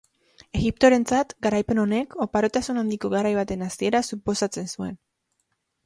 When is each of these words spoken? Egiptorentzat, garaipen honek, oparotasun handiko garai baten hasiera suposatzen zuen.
Egiptorentzat, 0.59 1.35
garaipen 1.47 1.83
honek, 1.85 2.17
oparotasun 2.27 2.83
handiko 2.85 3.13
garai 3.17 3.35
baten 3.43 3.65
hasiera 3.71 4.05
suposatzen 4.13 4.77
zuen. 4.77 5.03